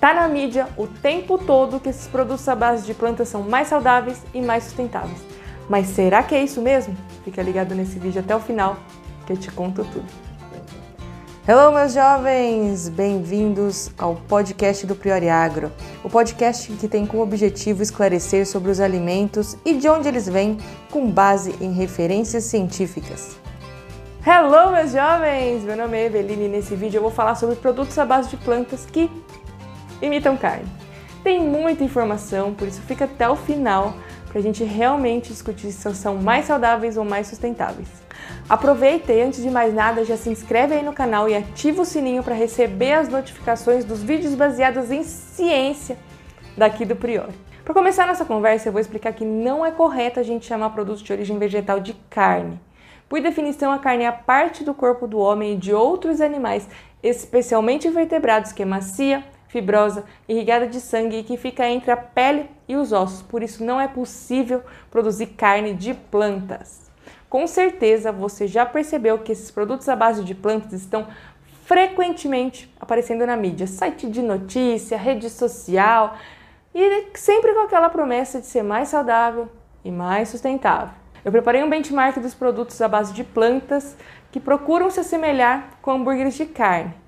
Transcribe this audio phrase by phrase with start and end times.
[0.00, 3.68] Tá na mídia o tempo todo que esses produtos à base de plantas são mais
[3.68, 5.18] saudáveis e mais sustentáveis.
[5.68, 6.96] Mas será que é isso mesmo?
[7.22, 8.78] Fica ligado nesse vídeo até o final
[9.26, 10.06] que eu te conto tudo.
[11.46, 12.88] Hello, meus jovens!
[12.88, 15.70] Bem-vindos ao podcast do Priori Agro,
[16.02, 20.56] o podcast que tem como objetivo esclarecer sobre os alimentos e de onde eles vêm
[20.90, 23.38] com base em referências científicas.
[24.26, 25.62] Hello, meus jovens!
[25.62, 28.36] Meu nome é Eveline e nesse vídeo eu vou falar sobre produtos à base de
[28.36, 29.10] plantas que
[30.00, 30.66] imitam carne.
[31.22, 33.94] Tem muita informação, por isso fica até o final
[34.28, 37.88] para a gente realmente discutir se são mais saudáveis ou mais sustentáveis.
[38.48, 41.84] Aproveita e antes de mais nada já se inscreve aí no canal e ativa o
[41.84, 45.98] sininho para receber as notificações dos vídeos baseados em ciência
[46.56, 47.32] daqui do Priori.
[47.64, 51.02] Para começar nossa conversa, eu vou explicar que não é correto a gente chamar produtos
[51.02, 52.60] de origem vegetal de carne.
[53.08, 56.68] Por definição, a carne é a parte do corpo do homem e de outros animais,
[57.02, 62.48] especialmente invertebrados, que é macia, fibrosa, irrigada de sangue e que fica entre a pele
[62.68, 63.20] e os ossos.
[63.20, 66.90] Por isso, não é possível produzir carne de plantas.
[67.28, 71.06] Com certeza você já percebeu que esses produtos à base de plantas estão
[71.64, 76.16] frequentemente aparecendo na mídia, site de notícia, rede social
[76.74, 79.48] e sempre com aquela promessa de ser mais saudável
[79.84, 80.94] e mais sustentável.
[81.24, 83.96] Eu preparei um benchmark dos produtos à base de plantas
[84.32, 86.99] que procuram se assemelhar com hambúrgueres de carne.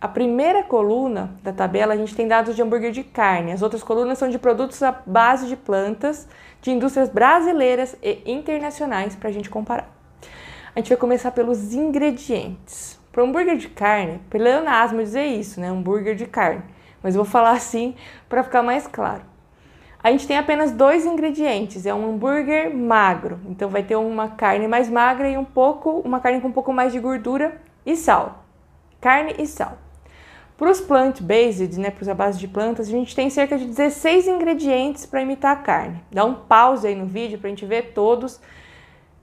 [0.00, 3.82] A primeira coluna da tabela a gente tem dados de hambúrguer de carne, as outras
[3.82, 6.26] colunas são de produtos à base de plantas
[6.62, 9.94] de indústrias brasileiras e internacionais para a gente comparar.
[10.74, 12.98] A gente vai começar pelos ingredientes.
[13.12, 15.68] Para hambúrguer de carne, pleonasmo dizer isso, né?
[15.68, 16.62] Hambúrguer de carne.
[17.02, 17.94] Mas vou falar assim
[18.26, 19.22] para ficar mais claro.
[20.02, 23.38] A gente tem apenas dois ingredientes, é um hambúrguer magro.
[23.44, 26.72] Então vai ter uma carne mais magra e um pouco, uma carne com um pouco
[26.72, 28.44] mais de gordura e sal.
[28.98, 29.76] Carne e sal.
[30.60, 33.64] Para os plant-based, né, para os à base de plantas, a gente tem cerca de
[33.64, 36.04] 16 ingredientes para imitar a carne.
[36.12, 38.38] Dá um pause aí no vídeo para a gente ver todos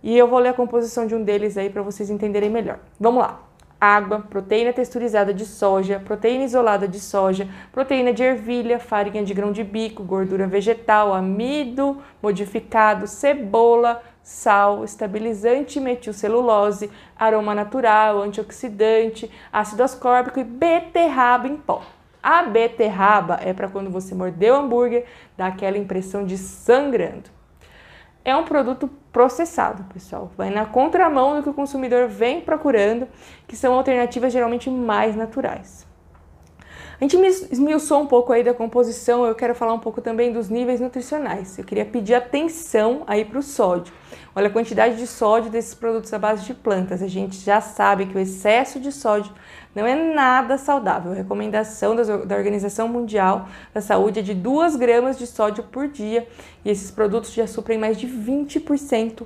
[0.02, 2.80] e eu vou ler a composição de um deles aí para vocês entenderem melhor.
[3.00, 3.40] Vamos lá.
[3.80, 9.52] Água, proteína texturizada de soja, proteína isolada de soja, proteína de ervilha, farinha de grão
[9.52, 20.38] de bico, gordura vegetal, amido modificado, cebola, sal, estabilizante metilcelulose, aroma natural, antioxidante, ácido ascórbico
[20.38, 21.82] e beterraba em pó.
[22.22, 25.06] A beterraba é para quando você mordeu o hambúrguer,
[25.38, 27.30] dá aquela impressão de sangrando.
[28.26, 30.30] É um produto processado, pessoal.
[30.36, 33.08] Vai na contramão do que o consumidor vem procurando,
[33.48, 35.88] que são alternativas geralmente mais naturais.
[37.00, 37.16] A gente
[37.52, 41.56] esmiuçou um pouco aí da composição, eu quero falar um pouco também dos níveis nutricionais.
[41.56, 43.94] Eu queria pedir atenção aí para o sódio.
[44.36, 47.04] Olha a quantidade de sódio desses produtos à base de plantas.
[47.04, 49.32] A gente já sabe que o excesso de sódio
[49.76, 51.12] não é nada saudável.
[51.12, 56.28] A recomendação da Organização Mundial da Saúde é de 2 gramas de sódio por dia
[56.66, 59.22] e esses produtos já suprem mais de 20%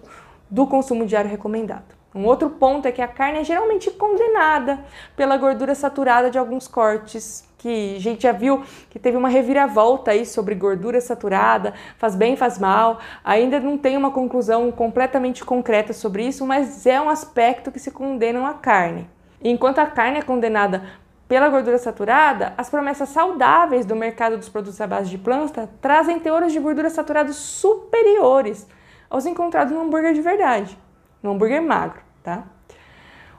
[0.49, 2.00] do consumo diário recomendado.
[2.13, 4.83] Um outro ponto é que a carne é geralmente condenada
[5.15, 10.11] pela gordura saturada de alguns cortes, que a gente já viu que teve uma reviravolta
[10.11, 12.99] aí sobre gordura saturada, faz bem, faz mal.
[13.23, 17.91] Ainda não tem uma conclusão completamente concreta sobre isso, mas é um aspecto que se
[17.91, 19.09] condenam a carne.
[19.43, 20.83] enquanto a carne é condenada
[21.27, 26.19] pela gordura saturada, as promessas saudáveis do mercado dos produtos à base de planta trazem
[26.19, 28.67] teores de gordura saturada superiores
[29.09, 30.77] aos encontrados no hambúrguer de verdade
[31.21, 32.45] no hambúrguer magro, tá?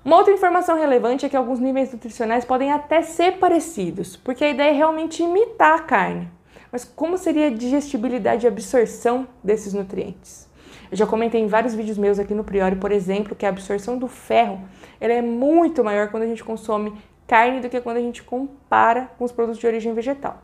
[0.04, 4.48] Uma outra informação relevante é que alguns níveis nutricionais podem até ser parecidos, porque a
[4.48, 6.28] ideia é realmente imitar a carne.
[6.72, 10.50] Mas como seria a digestibilidade e absorção desses nutrientes?
[10.90, 13.96] Eu já comentei em vários vídeos meus aqui no Priori, por exemplo, que a absorção
[13.96, 14.60] do ferro
[15.00, 16.92] ela é muito maior quando a gente consome
[17.26, 20.42] carne do que quando a gente compara com os produtos de origem vegetal.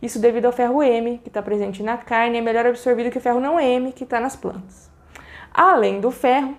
[0.00, 3.20] Isso devido ao ferro M, que está presente na carne, é melhor absorvido que o
[3.20, 4.88] ferro não M, que está nas plantas.
[5.52, 6.56] Além do ferro,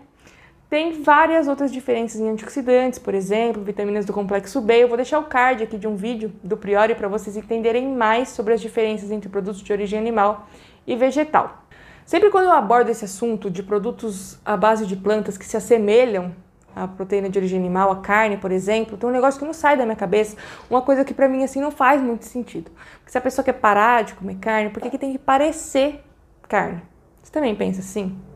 [0.70, 4.84] tem várias outras diferenças em antioxidantes, por exemplo, vitaminas do complexo B.
[4.84, 8.30] Eu vou deixar o card aqui de um vídeo do Priori para vocês entenderem mais
[8.30, 10.48] sobre as diferenças entre produtos de origem animal
[10.86, 11.64] e vegetal.
[12.06, 16.36] Sempre quando eu abordo esse assunto de produtos à base de plantas que se assemelham
[16.76, 19.76] à proteína de origem animal, a carne, por exemplo, tem um negócio que não sai
[19.76, 20.38] da minha cabeça,
[20.70, 22.70] uma coisa que para mim assim não faz muito sentido.
[23.00, 26.04] Porque se a pessoa quer parar de comer carne, por que, que tem que parecer
[26.48, 26.80] carne?
[27.24, 28.29] Você também pensa assim?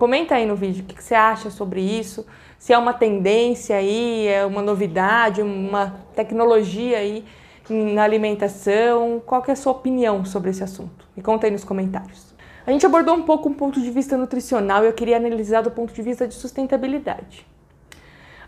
[0.00, 2.24] Comenta aí no vídeo o que você acha sobre isso,
[2.58, 7.22] se é uma tendência aí, é uma novidade, uma tecnologia aí
[7.68, 11.06] na alimentação, qual é a sua opinião sobre esse assunto?
[11.14, 12.34] Me conta aí nos comentários.
[12.66, 15.70] A gente abordou um pouco um ponto de vista nutricional e eu queria analisar do
[15.70, 17.46] ponto de vista de sustentabilidade.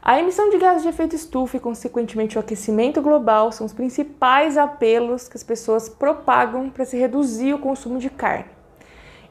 [0.00, 4.56] A emissão de gases de efeito estufa e, consequentemente, o aquecimento global são os principais
[4.56, 8.61] apelos que as pessoas propagam para se reduzir o consumo de carne.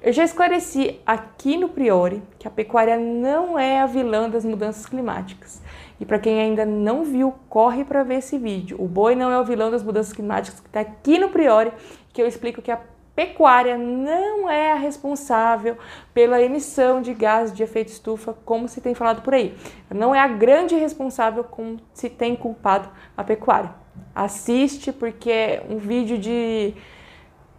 [0.03, 4.87] Eu já esclareci aqui no Priori que a pecuária não é a vilã das mudanças
[4.87, 5.61] climáticas.
[5.99, 8.81] E para quem ainda não viu, corre para ver esse vídeo.
[8.81, 11.71] O boi não é o vilão das mudanças climáticas que está aqui no Priori,
[12.11, 12.79] que eu explico que a
[13.15, 15.77] pecuária não é a responsável
[16.15, 19.55] pela emissão de gases de efeito estufa, como se tem falado por aí.
[19.87, 23.69] Não é a grande responsável como se tem culpado a pecuária.
[24.15, 26.73] Assiste porque é um vídeo de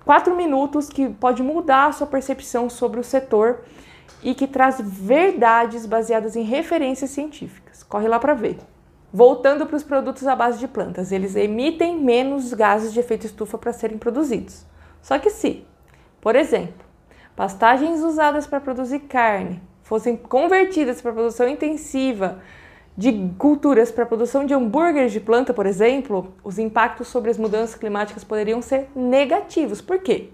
[0.05, 3.63] quatro minutos que pode mudar a sua percepção sobre o setor
[4.23, 7.83] e que traz verdades baseadas em referências científicas.
[7.83, 8.59] Corre lá para ver.
[9.13, 13.59] Voltando para os produtos à base de plantas, eles emitem menos gases de efeito estufa
[13.59, 14.65] para serem produzidos.
[15.03, 15.67] Só que se,
[16.21, 16.87] por exemplo,
[17.37, 22.41] pastagens usadas para produzir carne fossem convertidas para produção intensiva
[22.97, 27.39] de culturas para a produção de hambúrgueres de planta, por exemplo, os impactos sobre as
[27.39, 29.81] mudanças climáticas poderiam ser negativos.
[29.81, 30.29] Por quê?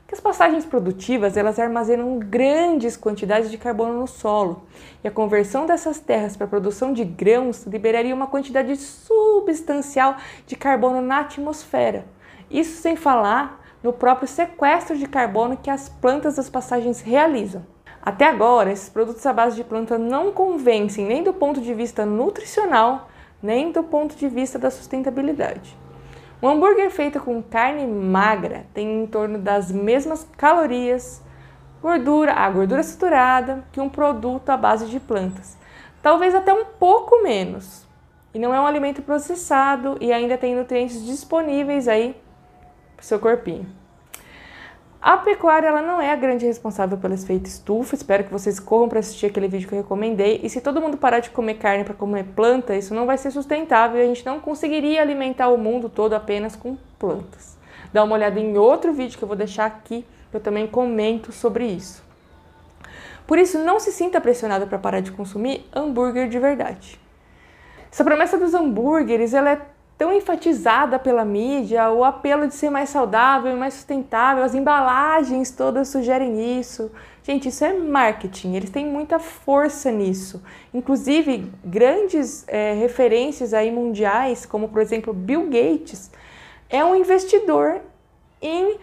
[0.00, 4.64] Porque as passagens produtivas elas armazenam grandes quantidades de carbono no solo
[5.02, 10.16] e a conversão dessas terras para a produção de grãos liberaria uma quantidade substancial
[10.46, 12.04] de carbono na atmosfera.
[12.50, 17.64] Isso sem falar no próprio sequestro de carbono que as plantas das passagens realizam.
[18.04, 22.04] Até agora, esses produtos à base de planta não convencem nem do ponto de vista
[22.04, 23.08] nutricional,
[23.42, 25.74] nem do ponto de vista da sustentabilidade.
[26.42, 31.22] Um hambúrguer feito com carne magra tem em torno das mesmas calorias,
[31.80, 35.56] gordura, a gordura saturada que um produto à base de plantas.
[36.02, 37.86] Talvez até um pouco menos.
[38.34, 42.14] E não é um alimento processado e ainda tem nutrientes disponíveis aí
[42.96, 43.83] para o seu corpinho.
[45.04, 47.94] A pecuária ela não é a grande responsável pelo efeito estufa.
[47.94, 50.40] Espero que vocês corram para assistir aquele vídeo que eu recomendei.
[50.42, 53.30] E se todo mundo parar de comer carne para comer planta, isso não vai ser
[53.30, 57.54] sustentável e a gente não conseguiria alimentar o mundo todo apenas com plantas.
[57.92, 61.32] Dá uma olhada em outro vídeo que eu vou deixar aqui, que eu também comento
[61.32, 62.02] sobre isso.
[63.26, 66.98] Por isso, não se sinta pressionado para parar de consumir hambúrguer de verdade.
[67.92, 69.60] Essa promessa dos hambúrgueres ela é
[69.96, 75.50] tão enfatizada pela mídia, o apelo de ser mais saudável e mais sustentável, as embalagens
[75.50, 76.90] todas sugerem isso.
[77.22, 80.42] Gente, isso é marketing, eles têm muita força nisso.
[80.74, 86.10] Inclusive, grandes é, referências aí mundiais, como por exemplo Bill Gates,
[86.68, 87.80] é um investidor
[88.42, 88.78] em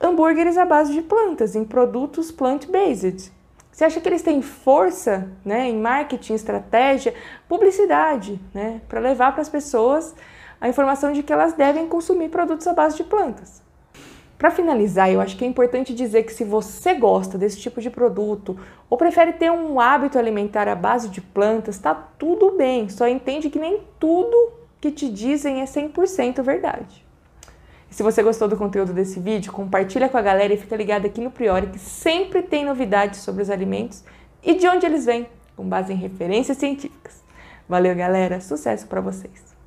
[0.00, 3.32] hambúrgueres à base de plantas, em produtos plant-based.
[3.78, 7.14] Você acha que eles têm força né, em marketing, estratégia,
[7.48, 10.16] publicidade, né, para levar para as pessoas
[10.60, 13.62] a informação de que elas devem consumir produtos à base de plantas?
[14.36, 17.88] Para finalizar, eu acho que é importante dizer que se você gosta desse tipo de
[17.88, 18.58] produto
[18.90, 23.48] ou prefere ter um hábito alimentar à base de plantas, está tudo bem, só entende
[23.48, 27.06] que nem tudo que te dizem é 100% verdade.
[27.90, 31.20] Se você gostou do conteúdo desse vídeo, compartilha com a galera e fica ligado aqui
[31.20, 34.04] no Priori que sempre tem novidades sobre os alimentos
[34.42, 35.26] e de onde eles vêm,
[35.56, 37.22] com base em referências científicas.
[37.68, 38.40] Valeu, galera.
[38.40, 39.57] Sucesso para vocês.